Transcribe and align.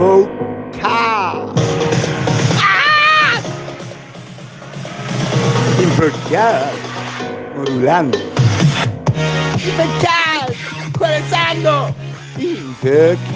hotel. 0.00 0.28
¡Ah! 0.82 1.46
Improvisadas, 5.82 6.74
modulando. 7.54 8.18
Infectadas, 9.54 10.56
colapsando. 10.98 11.94
Infectadas. 12.38 13.30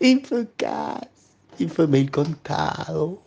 Infectadas. 0.00 1.08
Infame 1.58 2.00
el 2.00 2.10
contado. 2.10 3.22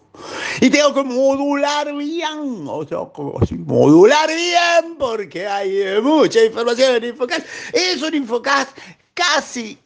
Y 0.62 0.70
tengo 0.70 0.94
que 0.94 1.04
modular 1.04 1.94
bien, 1.96 2.66
o 2.68 2.86
sea, 2.86 3.00
si 3.48 3.56
modular 3.56 4.28
bien, 4.28 4.96
porque 4.98 5.48
hay 5.48 5.82
eh, 5.82 6.02
mucha 6.02 6.44
información 6.44 6.96
en 6.96 7.06
Infocast. 7.06 7.46
Es 7.74 8.02
un 8.02 8.16
Infocast 8.16 8.78
casi, 9.14 9.78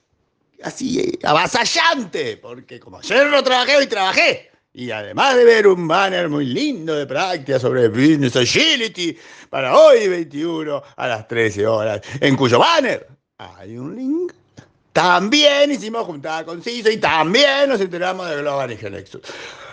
así, 0.64 1.18
avasallante, 1.24 2.38
porque 2.38 2.80
como 2.80 3.00
ayer 3.00 3.28
no 3.28 3.44
trabajé, 3.44 3.78
hoy 3.78 3.88
trabajé. 3.88 4.52
Y 4.74 4.92
además 4.92 5.36
de 5.36 5.44
ver 5.44 5.68
un 5.68 5.88
banner 5.88 6.30
muy 6.30 6.46
lindo 6.46 6.96
de 6.96 7.06
práctica 7.06 7.60
sobre 7.60 7.88
Business 7.90 8.36
Agility 8.36 9.18
para 9.50 9.78
hoy 9.78 10.08
21 10.08 10.84
a 10.96 11.08
las 11.08 11.28
13 11.28 11.66
horas, 11.66 12.02
en 12.22 12.36
cuyo 12.36 12.60
banner 12.60 13.08
hay 13.38 13.78
un 13.78 13.96
link 13.96 14.34
también 14.94 15.72
hicimos 15.72 16.06
juntada 16.06 16.44
con 16.44 16.62
CISO 16.62 16.90
y 16.90 16.98
también 16.98 17.70
nos 17.70 17.80
enteramos 17.80 18.30
de 18.30 18.38
Global 18.38 18.72
y 18.72 18.78
Genexus. 18.78 19.22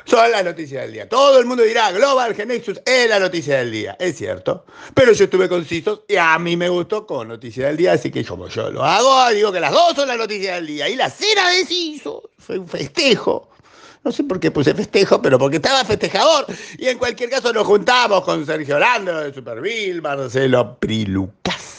Son 0.06 0.30
las 0.30 0.44
noticias 0.44 0.82
del 0.82 0.92
día. 0.92 1.08
Todo 1.08 1.40
el 1.40 1.46
mundo 1.46 1.64
dirá, 1.64 1.90
Global 1.90 2.32
Genexus 2.32 2.80
es 2.86 3.08
la 3.08 3.18
noticia 3.18 3.58
del 3.58 3.72
día. 3.72 3.96
Es 3.98 4.16
cierto. 4.16 4.64
Pero 4.94 5.12
yo 5.12 5.24
estuve 5.24 5.48
con 5.48 5.64
CISO 5.64 6.04
y 6.08 6.14
a 6.14 6.38
mí 6.38 6.56
me 6.56 6.68
gustó 6.68 7.04
con 7.04 7.26
noticia 7.26 7.66
del 7.66 7.76
día, 7.76 7.94
así 7.94 8.12
que 8.12 8.24
como 8.24 8.46
yo 8.46 8.70
lo 8.70 8.84
hago, 8.84 9.34
digo 9.34 9.50
que 9.50 9.58
las 9.58 9.72
dos 9.72 9.94
son 9.96 10.06
la 10.06 10.16
noticia 10.16 10.54
del 10.54 10.66
día. 10.68 10.88
Y 10.88 10.94
la 10.94 11.10
cena 11.10 11.50
de 11.50 11.66
CISO 11.66 12.30
fue 12.38 12.56
un 12.56 12.68
festejo. 12.68 13.50
No 14.04 14.12
sé 14.12 14.22
por 14.22 14.38
qué 14.38 14.52
puse 14.52 14.72
festejo, 14.72 15.20
pero 15.20 15.40
porque 15.40 15.56
estaba 15.56 15.84
festejador. 15.84 16.46
Y 16.78 16.86
en 16.86 16.98
cualquier 16.98 17.28
caso 17.28 17.52
nos 17.52 17.66
juntamos 17.66 18.22
con 18.22 18.46
Sergio 18.46 18.76
Orlando 18.76 19.18
de 19.18 19.34
Superville, 19.34 20.00
Marcelo 20.00 20.76
Prilucas 20.78 21.76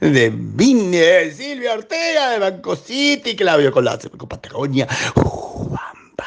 de 0.00 0.30
Vine, 0.34 1.30
Silvia 1.32 1.74
Ortega 1.74 2.30
de 2.30 2.38
Banco 2.38 2.76
City, 2.76 3.36
Claudio 3.36 3.72
Colazzo 3.72 4.08
de 4.08 4.26
Patagonia, 4.26 4.86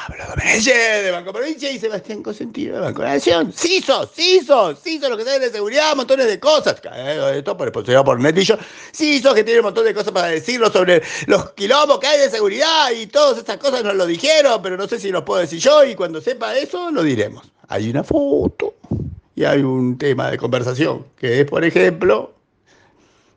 De 0.09 1.11
Banco 1.11 1.31
Provincia 1.31 1.71
y 1.71 1.79
Sebastián 1.79 2.23
Cosentino 2.23 2.75
de 2.75 2.79
Banco 2.81 3.03
Nación. 3.03 3.53
CISO, 3.53 4.07
CISO, 4.07 4.75
CISO, 4.75 5.09
lo 5.09 5.15
que 5.15 5.23
sabe 5.23 5.39
de 5.39 5.51
seguridad, 5.51 5.95
montones 5.95 6.27
de 6.27 6.39
cosas. 6.39 6.81
Esto 7.33 7.55
por 7.55 7.67
responsabilidad 7.67 8.03
por 8.03 8.19
Netillo. 8.19 8.57
CISO 8.93 9.33
que 9.33 9.43
tiene 9.43 9.59
un 9.59 9.65
montón 9.65 9.85
de 9.85 9.93
cosas 9.93 10.11
para 10.11 10.27
decirlo 10.27 10.71
sobre 10.71 11.01
los 11.27 11.51
quilombos 11.51 11.99
que 11.99 12.07
hay 12.07 12.19
de 12.19 12.29
seguridad 12.29 12.91
y 12.91 13.07
todas 13.07 13.37
estas 13.37 13.57
cosas 13.57 13.83
nos 13.83 13.95
lo 13.95 14.05
dijeron, 14.05 14.61
pero 14.61 14.77
no 14.77 14.87
sé 14.87 14.99
si 14.99 15.11
los 15.11 15.23
puedo 15.23 15.41
decir 15.41 15.59
yo 15.59 15.83
y 15.83 15.95
cuando 15.95 16.19
sepa 16.21 16.55
eso 16.55 16.91
lo 16.91 17.03
diremos. 17.03 17.51
Hay 17.67 17.89
una 17.89 18.03
foto 18.03 18.75
y 19.35 19.43
hay 19.45 19.61
un 19.61 19.97
tema 19.97 20.31
de 20.31 20.37
conversación 20.37 21.05
que 21.17 21.41
es, 21.41 21.45
por 21.45 21.63
ejemplo, 21.63 22.33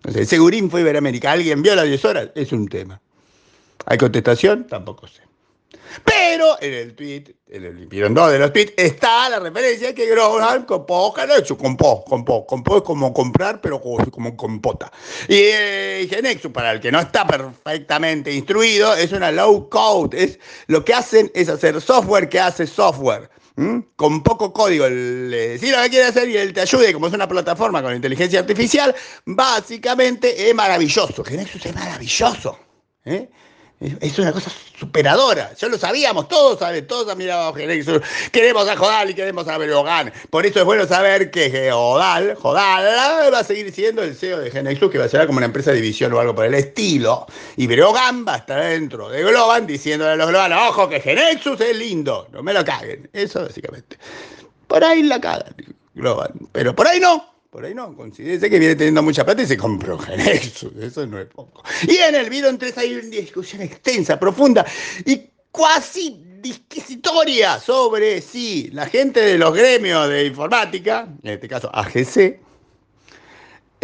no 0.04 0.24
Segurín 0.24 0.70
fue 0.70 0.80
Iberoamérica. 0.80 1.32
¿Alguien 1.32 1.62
vio 1.62 1.74
las 1.76 1.84
10 1.84 2.04
horas? 2.04 2.28
Es 2.34 2.52
un 2.52 2.68
tema. 2.68 3.00
¿Hay 3.86 3.98
contestación? 3.98 4.66
Tampoco 4.66 5.06
sé. 5.06 5.22
Pero 6.04 6.56
en 6.60 6.72
el 6.72 6.94
tweet, 6.94 7.24
en 7.48 7.64
el 7.64 7.86
vieron 7.86 8.14
dos 8.14 8.30
de 8.30 8.38
los 8.38 8.52
tweets, 8.52 8.72
está 8.76 9.28
la 9.28 9.38
referencia 9.38 9.94
que 9.94 10.06
Groban 10.06 10.64
compó, 10.64 11.12
Genexus, 11.12 11.56
compó, 11.56 12.04
compó, 12.04 12.46
compó 12.46 12.78
es 12.78 12.82
como 12.82 13.12
comprar, 13.12 13.60
pero 13.60 13.80
como, 13.80 14.36
compota. 14.36 14.90
Y 15.28 15.36
eh, 15.36 16.06
Genexus, 16.08 16.50
para 16.50 16.72
el 16.72 16.80
que 16.80 16.90
no 16.90 17.00
está 17.00 17.26
perfectamente 17.26 18.32
instruido, 18.32 18.94
es 18.94 19.12
una 19.12 19.30
low 19.30 19.68
code, 19.68 20.22
es 20.22 20.38
lo 20.66 20.84
que 20.84 20.94
hacen 20.94 21.30
es 21.34 21.48
hacer 21.48 21.80
software 21.80 22.28
que 22.28 22.40
hace 22.40 22.66
software. 22.66 23.30
Con 23.96 24.22
poco 24.22 24.50
código, 24.50 24.88
le 24.88 25.48
decís 25.48 25.70
lo 25.70 25.82
que 25.82 25.90
quiere 25.90 26.06
hacer 26.06 26.26
y 26.26 26.38
él 26.38 26.54
te 26.54 26.62
ayude, 26.62 26.92
como 26.94 27.06
es 27.06 27.12
una 27.12 27.28
plataforma 27.28 27.82
con 27.82 27.94
inteligencia 27.94 28.40
artificial, 28.40 28.94
básicamente 29.26 30.48
es 30.48 30.54
maravilloso. 30.54 31.22
Genexus 31.22 31.66
es 31.66 31.74
maravilloso. 31.74 32.58
¿eh? 33.04 33.28
Es 34.00 34.18
una 34.18 34.32
cosa 34.32 34.50
superadora. 34.78 35.52
Ya 35.54 35.68
lo 35.68 35.76
sabíamos, 35.76 36.28
todos 36.28 36.58
saben, 36.58 36.86
todos 36.86 37.10
han 37.10 37.18
mirado 37.18 37.48
a 37.48 37.54
Genexus. 37.54 38.00
Queremos 38.30 38.68
a 38.68 38.76
Jodal 38.76 39.10
y 39.10 39.14
queremos 39.14 39.48
a 39.48 39.58
Berogan. 39.58 40.12
Por 40.30 40.46
eso 40.46 40.60
es 40.60 40.64
bueno 40.64 40.86
saber 40.86 41.30
que 41.30 41.70
Jodal, 41.72 42.36
Jodal 42.36 43.32
va 43.32 43.38
a 43.38 43.44
seguir 43.44 43.72
siendo 43.72 44.02
el 44.02 44.14
CEO 44.14 44.38
de 44.38 44.50
Genexus, 44.50 44.90
que 44.90 44.98
va 44.98 45.06
a 45.06 45.08
ser 45.08 45.26
como 45.26 45.38
una 45.38 45.46
empresa 45.46 45.70
de 45.70 45.76
división 45.76 46.12
o 46.12 46.20
algo 46.20 46.34
por 46.34 46.44
el 46.44 46.54
estilo. 46.54 47.26
Y 47.56 47.66
Berogan 47.66 48.24
va 48.26 48.34
a 48.34 48.38
estar 48.38 48.62
dentro 48.62 49.08
de 49.08 49.22
Globan 49.22 49.66
diciéndole 49.66 50.12
a 50.12 50.16
los 50.16 50.28
globanos, 50.28 50.58
ojo 50.68 50.88
que 50.88 51.00
Genexus 51.00 51.60
es 51.60 51.76
lindo, 51.76 52.28
no 52.32 52.42
me 52.42 52.52
lo 52.52 52.64
caguen. 52.64 53.08
Eso 53.12 53.42
básicamente. 53.42 53.98
Por 54.68 54.84
ahí 54.84 55.02
la 55.02 55.20
cagan, 55.20 55.54
Globan. 55.94 56.32
Pero 56.52 56.74
por 56.74 56.86
ahí 56.86 57.00
no. 57.00 57.31
Por 57.52 57.66
ahí 57.66 57.74
no, 57.74 57.94
considérese 57.94 58.48
que 58.48 58.58
viene 58.58 58.74
teniendo 58.74 59.02
mucha 59.02 59.26
plata 59.26 59.42
y 59.42 59.46
se 59.46 59.58
compró 59.58 59.98
Genexus, 59.98 60.72
eso 60.80 61.06
no 61.06 61.18
es 61.18 61.26
poco. 61.26 61.62
Y 61.86 61.96
en 61.96 62.14
el 62.14 62.30
video 62.30 62.56
3 62.56 62.78
hay 62.78 62.94
una 62.94 63.08
discusión 63.08 63.60
extensa, 63.60 64.18
profunda 64.18 64.64
y 65.04 65.20
casi 65.52 66.18
disquisitoria 66.40 67.60
sobre 67.60 68.22
si 68.22 68.70
la 68.70 68.86
gente 68.86 69.20
de 69.20 69.36
los 69.36 69.52
gremios 69.52 70.08
de 70.08 70.24
informática, 70.24 71.06
en 71.22 71.30
este 71.30 71.46
caso 71.46 71.70
AGC, 71.74 72.40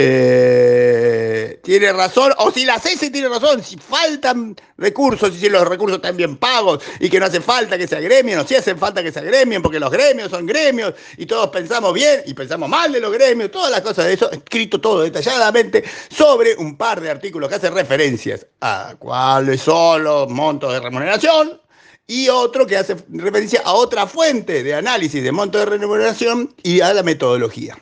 eh, 0.01 1.59
tiene 1.65 1.93
razón, 1.93 2.33
o 2.39 2.53
si 2.53 2.65
la 2.65 2.79
CESE 2.79 3.11
tiene 3.11 3.29
razón, 3.29 3.65
si 3.65 3.77
faltan 3.77 4.55
recursos 4.77 5.35
y 5.35 5.41
si 5.41 5.49
los 5.49 5.67
recursos 5.67 5.97
están 5.97 6.17
bien 6.17 6.37
pagos 6.37 6.85
y 7.01 7.11
que 7.11 7.19
no 7.19 7.27
hace 7.27 7.41
falta 7.41 7.77
que 7.77 7.89
se 7.89 7.97
agremien, 7.97 8.39
o 8.39 8.47
si 8.47 8.55
hacen 8.55 8.79
falta 8.79 9.03
que 9.03 9.11
se 9.11 9.19
agremien, 9.19 9.61
porque 9.61 9.81
los 9.81 9.91
gremios 9.91 10.31
son 10.31 10.47
gremios 10.47 10.95
y 11.17 11.27
todos 11.27 11.49
pensamos 11.49 11.93
bien 11.93 12.23
y 12.27 12.35
pensamos 12.35 12.69
mal 12.69 12.93
de 12.93 13.01
los 13.01 13.13
gremios, 13.13 13.51
todas 13.51 13.73
las 13.73 13.81
cosas 13.81 14.07
de 14.07 14.13
eso, 14.13 14.31
escrito 14.31 14.81
todo 14.81 15.01
detalladamente 15.01 15.83
sobre 16.09 16.55
un 16.55 16.77
par 16.77 17.01
de 17.01 17.11
artículos 17.11 17.49
que 17.49 17.57
hacen 17.57 17.75
referencias 17.75 18.47
a 18.61 18.95
cuáles 19.01 19.63
son 19.63 20.05
los 20.05 20.29
montos 20.29 20.73
de 20.73 20.79
remuneración, 20.79 21.61
y 22.07 22.29
otro 22.29 22.69
que 22.69 22.77
hace 22.77 22.97
referencia 23.09 23.63
a 23.65 23.73
otra 23.73 24.07
fuente 24.07 24.63
de 24.63 24.75
análisis 24.75 25.25
de 25.25 25.33
monto 25.33 25.59
de 25.59 25.67
remuneración 25.67 26.55
y 26.63 26.83
a 26.83 26.95
la 26.95 27.03
metodología. 27.03 27.77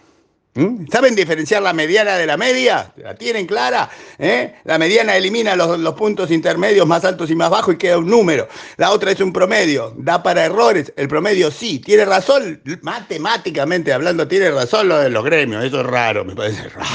¿Mm? 0.57 0.87
¿Saben 0.91 1.15
diferenciar 1.15 1.63
la 1.63 1.73
mediana 1.73 2.17
de 2.17 2.27
la 2.27 2.37
media? 2.37 2.93
¿La 2.97 3.15
tienen 3.15 3.47
clara? 3.47 3.91
¿Eh? 4.19 4.55
La 4.65 4.79
mediana 4.79 5.15
elimina 5.15 5.55
los, 5.55 5.79
los, 5.79 5.95
puntos 5.95 6.31
intermedios 6.31 6.87
más 6.87 7.05
altos 7.05 7.31
y 7.31 7.37
más 7.37 7.51
bajos 7.51 7.75
y 7.75 7.79
queda 7.79 7.99
un 7.99 8.09
número. 8.09 8.49
La 8.79 8.91
otra 8.91 9.11
es 9.11 9.21
un 9.21 9.33
promedio. 9.33 9.95
Da 9.99 10.23
para 10.23 10.47
errores. 10.47 10.93
El 10.97 11.09
promedio 11.09 11.51
sí. 11.51 11.79
Tiene 11.79 12.07
razón, 12.07 12.61
matemáticamente 12.81 13.93
hablando, 13.93 14.27
tiene 14.27 14.51
razón 14.51 14.89
lo 14.89 14.99
de 14.99 15.11
los 15.11 15.25
gremios. 15.25 15.63
Eso 15.63 15.81
es 15.81 15.87
raro, 15.87 16.25
me 16.25 16.35
parece 16.35 16.69
raro. 16.71 16.87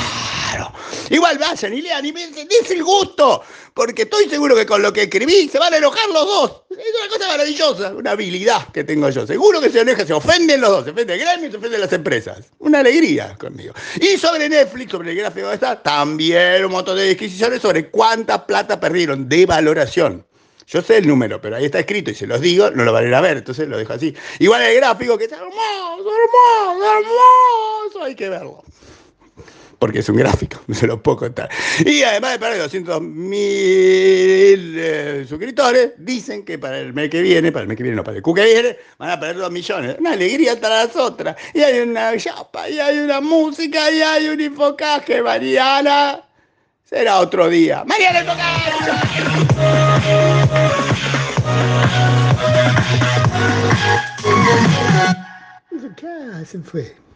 Igual 1.10 1.38
vayan 1.38 1.74
y 1.74 1.82
lean 1.82 2.06
y 2.06 2.12
me 2.12 2.28
dice 2.28 2.74
el 2.74 2.84
gusto. 2.84 3.44
Porque 3.74 4.02
estoy 4.02 4.30
seguro 4.30 4.56
que 4.56 4.66
con 4.66 4.82
lo 4.82 4.92
que 4.92 5.04
escribí 5.04 5.48
se 5.48 5.58
van 5.58 5.74
a 5.74 5.78
enojar 5.78 6.10
los 6.10 6.26
dos. 6.26 6.64
Es 6.72 6.78
una 6.78 7.10
cosa 7.10 7.28
maravillosa, 7.28 7.94
una 7.94 8.12
habilidad 8.12 8.68
que 8.74 8.84
tengo 8.84 9.10
yo. 9.10 9.26
Seguro 9.26 9.62
que 9.62 9.70
se 9.70 9.82
enojan, 9.82 10.06
se 10.06 10.14
ofenden 10.14 10.60
los 10.60 10.70
dos. 10.70 10.86
Se 10.86 10.92
ofende 10.92 11.14
el 11.14 11.46
y 11.46 11.52
se 11.52 11.58
ofenden 11.58 11.80
las 11.80 11.94
empresas. 11.94 12.40
Una 12.60 12.80
alegría 12.80 13.36
conmigo. 13.40 13.74
Y 14.00 14.18
sobre 14.18 14.50
Netflix, 14.50 14.92
sobre 14.92 15.12
el 15.12 15.18
gráfico 15.18 15.48
de 15.48 15.56
está, 15.56 15.82
también 15.82 16.66
un 16.66 16.72
montón 16.72 16.98
de 16.98 17.06
disquisiciones 17.06 17.62
sobre 17.62 17.90
cuánta 17.90 18.46
plata 18.46 18.80
perdieron 18.80 19.30
de 19.30 19.46
valoración. 19.46 20.26
Yo 20.68 20.82
sé 20.82 20.98
el 20.98 21.08
número, 21.08 21.42
pero 21.42 21.58
ahí 21.58 21.66
está 21.66 21.80
escrito 21.80 22.12
y 22.12 22.16
se 22.16 22.26
los 22.28 22.40
digo, 22.40 22.72
no 22.72 22.86
lo 22.86 22.94
van 22.94 23.04
a 23.04 23.08
ir 23.08 23.14
a 23.14 23.20
ver, 23.20 23.38
entonces 23.38 23.68
lo 23.68 23.78
dejo 23.78 23.94
así. 23.94 24.16
Igual 24.40 24.62
el 24.62 24.76
gráfico 24.78 25.18
que 25.18 25.26
está 25.26 25.36
hermoso, 25.36 26.10
hermoso, 26.16 26.94
hermoso, 26.94 28.04
hay 28.04 28.16
que 28.16 28.30
verlo 28.30 28.64
porque 29.82 29.98
es 29.98 30.10
un 30.10 30.18
gráfico, 30.18 30.62
se 30.72 30.86
lo 30.86 31.02
puedo 31.02 31.18
contar. 31.18 31.50
Y 31.84 32.04
además 32.04 32.34
de 32.34 32.40
perder 32.40 32.62
200 32.62 33.02
mil 33.02 34.76
eh, 34.78 35.26
suscriptores, 35.28 35.94
dicen 35.98 36.46
que 36.46 36.60
para 36.60 36.78
el 36.78 36.94
mes 36.94 37.10
que 37.10 37.20
viene, 37.24 37.52
para 37.52 37.64
el 37.64 37.68
mes 37.68 37.78
que 37.78 37.84
viene, 37.84 37.96
no, 37.96 38.04
para 38.04 38.18
el 38.18 38.24
que 38.24 38.32
viene, 38.32 38.78
van 39.00 39.10
a 39.10 39.20
perder 39.20 39.38
2 39.38 39.52
millones. 39.52 39.96
Una 40.00 40.12
alegría 40.12 40.60
tras 40.60 40.86
las 40.86 40.96
otras. 40.96 41.36
Y 41.56 41.62
hay 41.62 41.80
una 41.80 42.16
chapa, 42.16 42.70
y 42.70 42.80
hay 42.80 43.00
una 43.00 43.22
música, 43.22 43.90
y 43.92 44.04
hay 44.04 44.30
un 44.30 44.40
infocaje, 44.40 45.24
Mariana. 45.24 46.22
Será 46.84 47.20
otro 47.20 47.50
día. 47.50 47.84
Mariana 47.84 48.20
Infocaje. 48.20 48.72
¿Qué 55.98 56.46
se 56.46 56.60
fue? 56.60 57.02